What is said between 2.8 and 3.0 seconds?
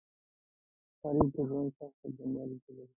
ده